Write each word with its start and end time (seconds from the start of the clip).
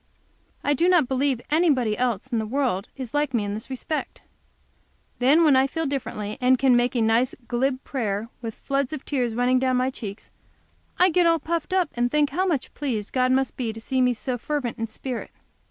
I 0.63 0.73
do 0.73 0.89
not 0.89 1.07
believe 1.07 1.39
anybody 1.51 1.95
else 1.95 2.25
in 2.31 2.39
the 2.39 2.45
world 2.47 2.87
is 2.97 3.13
like 3.13 3.35
me 3.35 3.43
in 3.43 3.53
this 3.53 3.69
respect. 3.69 4.23
Then 5.19 5.43
when 5.43 5.55
I 5.55 5.67
feel 5.67 5.85
differently, 5.85 6.39
and 6.41 6.57
can 6.57 6.75
make 6.75 6.95
a 6.95 7.03
nice, 7.03 7.35
glib 7.47 7.83
prayer, 7.83 8.27
with 8.41 8.55
floods 8.55 8.93
of 8.93 9.05
tears 9.05 9.35
running 9.35 9.59
down 9.59 9.77
my 9.77 9.91
cheeks, 9.91 10.31
I 10.97 11.09
get 11.11 11.27
all 11.27 11.37
puffed 11.37 11.71
up, 11.71 11.91
and 11.93 12.09
think 12.09 12.31
how 12.31 12.47
much 12.47 12.73
pleased 12.73 13.13
God 13.13 13.31
must 13.31 13.55
be 13.55 13.71
to 13.71 13.79
see 13.79 14.01
me 14.01 14.15
so 14.15 14.39
fervent 14.39 14.79
in 14.79 14.87
spirit. 14.87 15.29